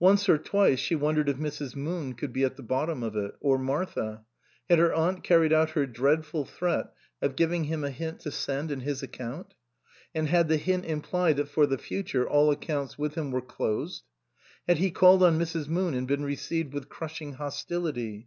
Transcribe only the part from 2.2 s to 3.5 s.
be at the bottom of it